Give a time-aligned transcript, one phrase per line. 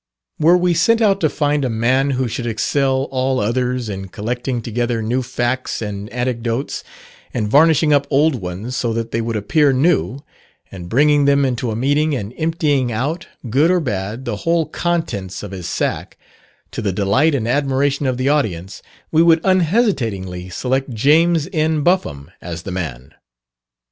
[0.39, 4.59] Were we sent out to find a man who should excel all others in collecting
[4.59, 6.83] together new facts and anecdotes,
[7.35, 10.21] and varnishing up old ones so that they would appear new,
[10.71, 15.43] and bringing them into a meeting and emptying out, good or bad, the whole contents
[15.43, 16.17] of his sack,
[16.71, 18.81] to the delight and admiration of the audience,
[19.11, 21.83] we would unhesitatingly select James N.
[21.83, 23.13] Buffum as the man.